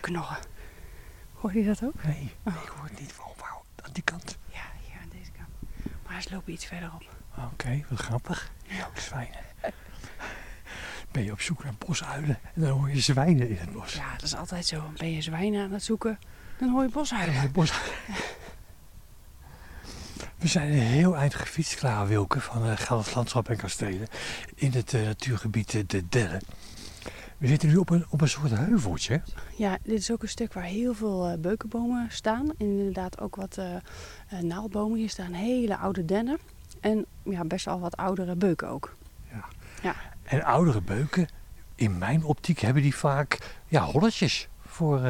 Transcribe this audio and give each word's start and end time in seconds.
knorren. 0.00 0.38
Hoor 1.32 1.54
je 1.54 1.64
dat 1.64 1.84
ook? 1.84 2.04
Nee, 2.04 2.32
ik 2.44 2.52
hoor 2.76 2.84
het 2.84 3.00
niet. 3.00 3.14
Waarom? 3.16 3.62
Aan 3.82 3.92
die 3.92 4.02
kant. 4.02 4.38
Ja, 4.52 4.62
hier 4.86 5.00
aan 5.02 5.08
deze 5.18 5.30
kant. 5.30 5.48
Maar 6.06 6.22
ze 6.22 6.28
lopen 6.32 6.52
iets 6.52 6.66
verderop. 6.66 7.04
Oké, 7.52 7.84
wat 7.88 8.00
grappig. 8.00 8.50
Ja, 8.66 8.86
ook 8.86 8.98
zwijnen. 8.98 9.40
Ben 11.10 11.24
je 11.24 11.32
op 11.32 11.40
zoek 11.40 11.64
naar 11.64 11.74
bosuilen 11.86 12.38
en 12.54 12.60
dan 12.60 12.70
hoor 12.70 12.90
je 12.90 13.00
zwijnen 13.00 13.48
in 13.48 13.56
het 13.56 13.72
bos. 13.72 13.92
Ja, 13.92 14.12
dat 14.12 14.22
is 14.22 14.36
altijd 14.36 14.66
zo. 14.66 14.92
Ben 14.96 15.10
je 15.10 15.22
zwijnen 15.22 15.64
aan 15.64 15.72
het 15.72 15.82
zoeken, 15.82 16.18
dan 16.58 16.70
hoor 16.70 16.82
je 16.82 16.88
bosuilen. 16.88 17.34
Ja, 17.34 17.48
bos. 17.48 17.72
We 20.38 20.50
zijn 20.50 20.72
een 20.72 20.78
heel 20.78 21.16
eind 21.16 21.34
gefietst, 21.34 21.74
Clara 21.74 22.06
Wilke, 22.06 22.40
van 22.40 22.66
uh, 22.66 22.72
Gelderse 22.76 23.14
Landschap 23.14 23.48
en 23.48 23.56
Kastelen, 23.56 24.08
in 24.54 24.72
het 24.72 24.94
eh, 24.94 25.02
natuurgebied 25.02 25.74
eh, 25.74 25.82
De 25.86 26.08
Delle. 26.08 26.40
We 27.38 27.46
zitten 27.46 27.68
nu 27.68 27.76
op 27.76 27.90
een, 27.90 28.04
op 28.08 28.20
een 28.20 28.28
soort 28.28 28.50
heuveltje. 28.50 29.22
Ja, 29.56 29.78
dit 29.82 29.98
is 29.98 30.12
ook 30.12 30.22
een 30.22 30.28
stuk 30.28 30.52
waar 30.52 30.64
heel 30.64 30.94
veel 30.94 31.26
eh, 31.26 31.38
beukenbomen 31.38 32.06
staan. 32.10 32.48
En 32.48 32.66
inderdaad 32.66 33.20
ook 33.20 33.36
wat 33.36 33.58
eh, 33.58 33.74
eh, 33.74 33.82
naaldbomen. 34.40 34.98
Hier 34.98 35.08
staan 35.08 35.32
hele 35.32 35.76
oude 35.76 36.04
dennen. 36.04 36.38
En 36.80 37.06
ja, 37.22 37.44
best 37.44 37.64
wel 37.64 37.80
wat 37.80 37.96
oudere 37.96 38.36
beuken 38.36 38.68
ook. 38.68 38.94
Ja. 39.30 39.44
Ja. 39.82 39.94
En 40.22 40.42
oudere 40.42 40.80
beuken, 40.80 41.28
in 41.74 41.98
mijn 41.98 42.24
optiek, 42.24 42.58
hebben 42.58 42.82
die 42.82 42.96
vaak 42.96 43.60
ja, 43.68 43.84
holletjes 43.84 44.48
voor, 44.66 45.00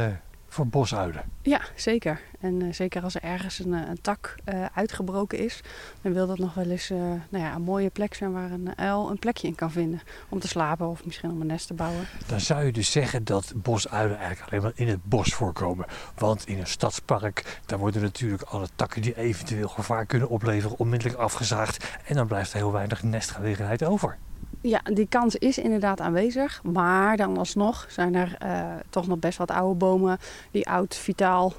voor 0.55 0.67
bosuilen. 0.67 1.23
Ja, 1.43 1.61
zeker. 1.75 2.21
En 2.41 2.63
eh, 2.63 2.73
zeker 2.73 3.03
als 3.03 3.15
er 3.15 3.23
ergens 3.23 3.59
een, 3.59 3.75
eh, 3.75 3.89
een 3.89 4.01
tak 4.01 4.35
eh, 4.45 4.65
uitgebroken 4.75 5.39
is, 5.39 5.61
dan 6.03 6.13
wil 6.13 6.27
dat 6.27 6.39
nog 6.39 6.55
wel 6.55 6.71
eens 6.71 6.89
nou 7.29 7.45
ja, 7.45 7.55
een 7.55 7.63
mooie 7.63 7.91
plek 7.91 8.15
zijn 8.15 8.33
waar 8.33 8.51
een 8.51 8.79
uil 8.79 9.11
een 9.11 9.19
plekje 9.19 9.47
in 9.47 9.55
kan 9.55 9.71
vinden. 9.71 10.01
Om 10.29 10.41
te 10.41 10.49
slapen 10.49 10.89
of 10.89 11.05
misschien 11.05 11.31
om 11.31 11.41
een 11.41 11.47
nest 11.47 11.67
te 11.67 11.75
bouwen. 11.75 12.07
Dan 12.27 12.41
zou 12.41 12.65
je 12.65 12.73
dus 12.73 12.91
zeggen 12.91 13.25
dat 13.25 13.53
bosuilen 13.57 14.19
eigenlijk 14.19 14.51
alleen 14.51 14.63
maar 14.63 14.73
in 14.75 14.89
het 14.89 15.05
bos 15.05 15.35
voorkomen. 15.35 15.87
Want 16.15 16.47
in 16.47 16.59
een 16.59 16.67
stadspark, 16.67 17.61
daar 17.67 17.79
worden 17.79 18.03
natuurlijk 18.03 18.43
alle 18.43 18.69
takken 18.75 19.03
die 19.03 19.17
eventueel 19.17 19.69
gevaar 19.69 20.07
kunnen 20.07 20.29
opleveren 20.29 20.79
onmiddellijk 20.79 21.19
afgezaagd. 21.19 21.99
En 22.05 22.15
dan 22.15 22.27
blijft 22.27 22.53
er 22.53 22.59
heel 22.59 22.73
weinig 22.73 23.03
nestgelegenheid 23.03 23.85
over. 23.85 24.19
Ja, 24.67 24.81
die 24.83 25.07
kans 25.07 25.37
is 25.37 25.59
inderdaad 25.59 26.01
aanwezig. 26.01 26.63
Maar 26.63 27.17
dan 27.17 27.39
alsnog 27.39 27.87
zijn 27.89 28.15
er 28.15 28.37
eh, 28.39 28.75
toch 28.91 29.07
nog 29.07 29.19
best 29.19 29.39
wat 29.39 29.51
oude 29.51 29.75
bomen 29.75 30.19
die 30.51 30.69
oud, 30.69 30.95
vitaal. 30.95 31.55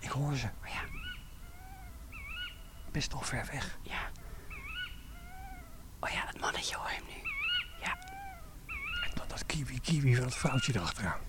Ik 0.00 0.08
hoor 0.08 0.34
ze. 0.34 0.46
Oh 0.46 0.68
ja. 0.68 0.80
Best 2.90 3.12
nog 3.12 3.26
ver 3.26 3.48
weg. 3.52 3.78
Ja. 3.82 3.98
Oh 6.00 6.10
ja, 6.10 6.22
het 6.26 6.40
mannetje 6.40 6.76
hoor 6.76 6.88
hem 6.88 7.04
nu. 7.06 7.30
Ja. 7.80 7.96
En 9.04 9.10
dan 9.14 9.28
dat 9.28 9.46
kiwi-kiwi 9.46 10.14
van 10.14 10.24
het 10.24 10.34
vrouwtje 10.34 10.72
erachteraan. 10.74 11.20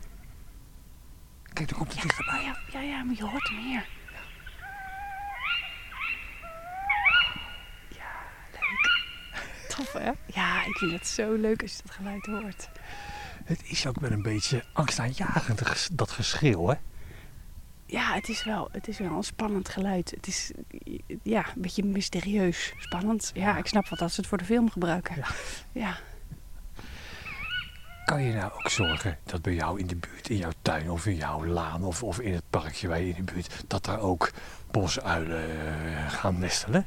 Kijk, 1.54 1.70
daar 1.70 1.78
komt 1.78 1.94
het 1.94 2.02
dichterbij. 2.02 2.44
Ja, 2.44 2.58
ja, 2.72 2.80
ja, 2.80 3.04
maar 3.04 3.16
je 3.16 3.24
hoort 3.24 3.50
hem 3.50 3.58
hier. 3.58 3.88
Ja, 7.90 8.12
leuk. 8.52 9.04
Tof 9.68 9.85
hè? 10.02 10.12
Ja, 10.26 10.66
ik 10.66 10.78
vind 10.78 10.92
het 10.92 11.08
zo 11.08 11.34
leuk 11.34 11.62
als 11.62 11.72
je 11.72 11.82
dat 11.86 11.92
geluid 11.92 12.26
hoort. 12.26 12.70
Het 13.46 13.62
is 13.64 13.88
ook 13.88 14.00
wel 14.00 14.12
een 14.12 14.22
beetje 14.22 14.64
angstaanjagend, 14.74 15.90
dat 15.92 16.12
geschreeuw, 16.12 16.68
hè? 16.68 16.76
Ja, 17.86 18.14
het 18.14 18.30
is 18.30 18.44
wel, 18.44 18.70
het 18.72 18.88
is 18.88 18.98
wel 18.98 19.12
een 19.12 19.24
spannend 19.24 19.70
geluid. 19.70 20.12
Het 20.12 20.28
is 20.28 20.52
ja, 21.24 21.46
een 21.48 21.62
beetje 21.62 21.84
mysterieus, 21.84 22.74
spannend. 22.78 23.32
Ja, 23.34 23.58
ik 23.58 23.66
snap 23.66 23.88
wat 23.88 24.00
dat 24.00 24.12
ze 24.12 24.20
het 24.20 24.30
voor 24.30 24.38
de 24.38 24.46
film 24.46 24.70
gebruiken. 24.70 25.16
Ja. 25.16 25.28
ja. 25.72 25.98
Kan 28.06 28.24
je 28.24 28.34
nou 28.34 28.52
ook 28.52 28.70
zorgen 28.70 29.18
dat 29.24 29.42
bij 29.42 29.54
jou 29.54 29.80
in 29.80 29.88
de 29.88 29.96
buurt, 29.96 30.30
in 30.30 30.38
jouw 30.38 30.52
tuin 30.62 30.92
of 30.92 31.06
in 31.06 31.16
jouw 31.16 31.46
laan 31.46 31.84
of, 31.84 32.04
of 32.04 32.20
in 32.20 32.34
het 32.34 32.44
parkje 32.50 32.88
waar 32.88 33.02
je 33.02 33.09
in 33.09 33.26
de 33.26 33.34
buurt, 33.34 33.64
dat 33.68 33.86
daar 33.86 34.00
ook 34.00 34.32
bosuilen 34.72 35.68
eh, 35.68 36.12
gaan 36.12 36.40
nestelen? 36.40 36.86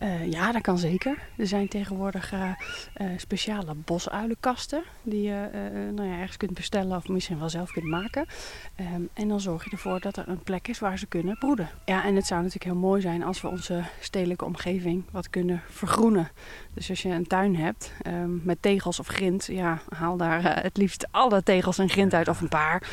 Eh, 0.00 0.30
ja, 0.30 0.52
dat 0.52 0.62
kan 0.62 0.78
zeker. 0.78 1.18
Er 1.36 1.46
zijn 1.46 1.68
tegenwoordig 1.68 2.32
eh, 2.32 2.50
eh, 2.94 3.06
speciale 3.16 3.74
bosuilenkasten 3.74 4.82
die 5.02 5.22
je 5.22 5.48
nou 5.94 6.08
ja, 6.08 6.18
ergens 6.18 6.36
kunt 6.36 6.54
bestellen 6.54 6.96
of 6.96 7.08
misschien 7.08 7.38
wel 7.38 7.48
zelf 7.48 7.72
kunt 7.72 7.86
maken. 7.86 8.26
Ehm, 8.74 9.02
en 9.14 9.28
dan 9.28 9.40
zorg 9.40 9.64
je 9.64 9.70
ervoor 9.70 10.00
dat 10.00 10.16
er 10.16 10.28
een 10.28 10.42
plek 10.42 10.68
is 10.68 10.78
waar 10.78 10.98
ze 10.98 11.06
kunnen 11.06 11.38
broeden. 11.38 11.68
Ja, 11.84 12.04
en 12.04 12.16
het 12.16 12.26
zou 12.26 12.42
natuurlijk 12.42 12.72
heel 12.72 12.80
mooi 12.80 13.00
zijn 13.00 13.22
als 13.22 13.40
we 13.40 13.48
onze 13.48 13.82
stedelijke 14.00 14.44
omgeving 14.44 15.04
wat 15.10 15.30
kunnen 15.30 15.62
vergroenen. 15.68 16.28
Dus 16.74 16.90
als 16.90 17.02
je 17.02 17.08
een 17.08 17.26
tuin 17.26 17.56
hebt 17.56 17.92
ehm, 18.02 18.44
met 18.44 18.62
tegels 18.62 19.00
of 19.00 19.06
grind, 19.06 19.46
ja, 19.46 19.80
haal 19.88 20.16
daar 20.16 20.62
het 20.62 20.76
liefst 20.76 21.08
alle 21.10 21.42
tegels 21.42 21.78
en 21.78 21.88
grind 21.88 22.14
uit 22.14 22.28
of 22.28 22.40
een 22.40 22.48
paar. 22.48 22.88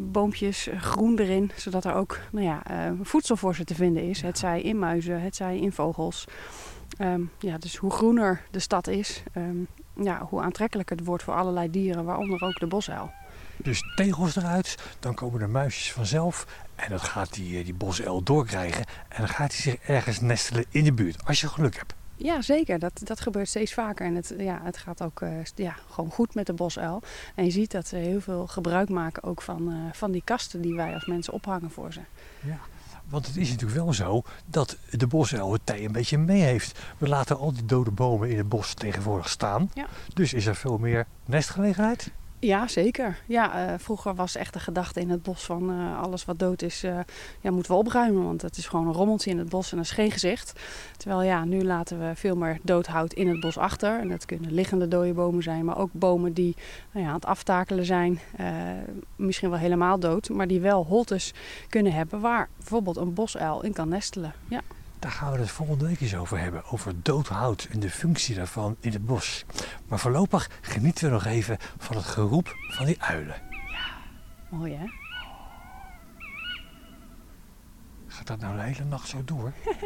Boompjes 0.00 0.68
groen 0.78 1.18
erin, 1.18 1.50
zodat 1.56 1.84
er 1.84 1.94
ook 1.94 2.18
nou 2.30 2.44
ja, 2.46 2.62
voedsel 3.02 3.36
voor 3.36 3.54
ze 3.54 3.64
te 3.64 3.74
vinden 3.74 4.08
is. 4.08 4.22
Het 4.22 4.38
zij 4.38 4.60
in 4.60 4.78
muizen, 4.78 5.20
het 5.20 5.36
zij 5.36 5.58
in 5.58 5.72
vogels. 5.72 6.15
Ehm, 6.98 7.20
ja, 7.38 7.58
dus 7.58 7.76
hoe 7.76 7.90
groener 7.90 8.42
de 8.50 8.58
stad 8.58 8.86
is, 8.86 9.22
ehm, 9.32 9.56
ja, 9.92 10.26
hoe 10.28 10.42
aantrekkelijker 10.42 10.96
het 10.96 11.06
wordt 11.06 11.22
voor 11.22 11.34
allerlei 11.34 11.70
dieren, 11.70 12.04
waaronder 12.04 12.42
ook 12.42 12.58
de 12.58 12.66
bosuil. 12.66 13.10
Dus 13.56 13.82
tegels 13.94 14.36
eruit, 14.36 14.76
dan 14.98 15.14
komen 15.14 15.40
er 15.40 15.48
muisjes 15.48 15.92
vanzelf 15.92 16.46
en 16.74 16.90
dat 16.90 17.02
gaat 17.02 17.32
die, 17.34 17.58
eh, 17.58 17.64
die 17.64 17.74
bosuil 17.74 18.22
doorkrijgen 18.22 18.84
en 19.08 19.16
dan 19.18 19.28
gaat 19.28 19.52
hij 19.52 19.60
zich 19.60 19.76
ergens 19.76 20.20
nestelen 20.20 20.64
in 20.68 20.84
de 20.84 20.92
buurt, 20.92 21.24
als 21.24 21.40
je 21.40 21.48
geluk 21.48 21.76
hebt. 21.76 21.94
Ja, 22.16 22.42
zeker. 22.42 22.78
Dat, 22.78 23.00
dat 23.04 23.20
gebeurt 23.20 23.48
steeds 23.48 23.74
vaker. 23.74 24.06
En 24.06 24.14
het, 24.14 24.34
ja, 24.38 24.60
het 24.62 24.76
gaat 24.76 25.02
ook 25.02 25.20
eh, 25.20 25.30
ja, 25.54 25.76
gewoon 25.90 26.10
goed 26.10 26.34
met 26.34 26.46
de 26.46 26.52
bosuil. 26.52 27.02
En 27.34 27.44
je 27.44 27.50
ziet 27.50 27.70
dat 27.70 27.86
ze 27.86 27.96
heel 27.96 28.20
veel 28.20 28.46
gebruik 28.46 28.88
maken 28.88 29.22
ook 29.22 29.42
van, 29.42 29.70
eh, 29.70 29.76
van 29.92 30.10
die 30.10 30.22
kasten 30.24 30.60
die 30.60 30.74
wij 30.74 30.94
als 30.94 31.06
mensen 31.06 31.32
ophangen 31.32 31.70
voor 31.70 31.92
ze. 31.92 32.00
Ja. 32.40 32.58
Want 33.08 33.26
het 33.26 33.36
is 33.36 33.50
natuurlijk 33.50 33.78
wel 33.78 33.92
zo 33.92 34.22
dat 34.46 34.76
de 34.90 35.06
bosuil 35.06 35.52
het 35.52 35.60
tij 35.64 35.84
een 35.84 35.92
beetje 35.92 36.18
mee 36.18 36.42
heeft. 36.42 36.78
We 36.98 37.08
laten 37.08 37.38
al 37.38 37.52
die 37.52 37.64
dode 37.64 37.90
bomen 37.90 38.30
in 38.30 38.38
het 38.38 38.48
bos 38.48 38.74
tegenwoordig 38.74 39.28
staan. 39.28 39.70
Ja. 39.74 39.86
Dus 40.14 40.32
is 40.32 40.46
er 40.46 40.56
veel 40.56 40.78
meer 40.78 41.06
nestgelegenheid. 41.24 42.10
Ja, 42.38 42.68
zeker. 42.68 43.18
Ja, 43.26 43.66
eh, 43.66 43.78
vroeger 43.78 44.14
was 44.14 44.36
echt 44.36 44.52
de 44.52 44.60
gedachte 44.60 45.00
in 45.00 45.10
het 45.10 45.22
bos 45.22 45.44
van 45.44 45.70
eh, 45.70 46.02
alles 46.02 46.24
wat 46.24 46.38
dood 46.38 46.62
is, 46.62 46.82
eh, 46.82 46.98
ja, 47.40 47.50
moeten 47.50 47.72
we 47.72 47.78
opruimen. 47.78 48.24
Want 48.24 48.42
het 48.42 48.56
is 48.56 48.66
gewoon 48.66 48.86
een 48.86 48.92
rommeltje 48.92 49.30
in 49.30 49.38
het 49.38 49.48
bos 49.48 49.70
en 49.70 49.76
dat 49.76 49.86
is 49.86 49.92
geen 49.92 50.10
gezicht. 50.10 50.60
Terwijl 50.96 51.22
ja, 51.22 51.44
nu 51.44 51.64
laten 51.64 51.98
we 51.98 52.14
veel 52.14 52.36
meer 52.36 52.58
dood 52.62 52.86
hout 52.86 53.12
in 53.12 53.28
het 53.28 53.40
bos 53.40 53.58
achter. 53.58 54.00
En 54.00 54.08
dat 54.08 54.24
kunnen 54.24 54.52
liggende 54.52 54.88
dode 54.88 55.12
bomen 55.12 55.42
zijn, 55.42 55.64
maar 55.64 55.78
ook 55.78 55.90
bomen 55.92 56.32
die 56.32 56.56
nou 56.92 57.04
ja, 57.04 57.10
aan 57.10 57.16
het 57.16 57.26
aftakelen 57.26 57.84
zijn. 57.84 58.20
misschien 59.16 59.50
wel 59.50 59.58
helemaal 59.58 59.98
dood, 59.98 60.28
maar 60.28 60.46
die 60.46 60.60
wel 60.60 60.84
holtes 60.84 61.34
kunnen 61.68 61.92
hebben 61.92 62.20
waar 62.20 62.48
bijvoorbeeld 62.56 62.96
een 62.96 63.14
bosuil 63.14 63.62
in 63.62 63.72
kan 63.72 63.88
nestelen. 63.88 64.32
Ja. 64.48 64.60
Daar 64.98 65.10
gaan 65.10 65.32
we 65.32 65.38
het 65.38 65.50
volgende 65.50 65.86
week 65.86 66.00
eens 66.00 66.16
over 66.16 66.38
hebben. 66.38 66.62
Over 66.70 66.92
dood 67.02 67.28
hout 67.28 67.68
en 67.70 67.80
de 67.80 67.90
functie 67.90 68.34
daarvan 68.34 68.76
in 68.80 68.92
het 68.92 69.06
bos. 69.06 69.44
Maar 69.88 69.98
voorlopig 69.98 70.50
genieten 70.60 71.04
we 71.04 71.10
nog 71.10 71.24
even 71.24 71.56
van 71.78 71.96
het 71.96 72.04
geroep 72.04 72.54
van 72.68 72.86
die 72.86 73.02
uilen. 73.02 73.42
Mooi 74.50 74.74
hè? 74.74 74.86
Gaat 78.06 78.26
dat 78.26 78.40
nou 78.40 78.56
de 78.56 78.62
hele 78.62 78.84
nacht 78.84 79.08
zo 79.08 79.24
door? 79.24 79.52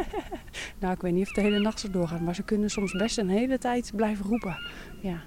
Nou, 0.78 0.92
ik 0.92 1.00
weet 1.00 1.12
niet 1.12 1.22
of 1.22 1.26
het 1.26 1.36
de 1.36 1.42
hele 1.42 1.58
nacht 1.58 1.80
zo 1.80 1.90
doorgaat, 1.90 2.20
maar 2.20 2.34
ze 2.34 2.42
kunnen 2.42 2.70
soms 2.70 2.92
best 2.92 3.18
een 3.18 3.28
hele 3.28 3.58
tijd 3.58 3.92
blijven 3.94 4.26
roepen. 4.26 4.58
Ja. 5.00 5.22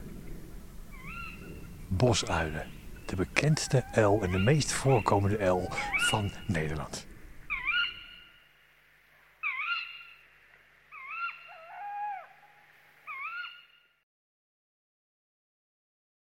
Bosuilen. 1.88 2.68
De 3.06 3.16
bekendste 3.16 3.84
uil 3.92 4.24
en 4.24 4.32
de 4.32 4.38
meest 4.38 4.72
voorkomende 4.72 5.40
uil 5.40 5.68
van 5.96 6.32
Nederland. 6.48 7.08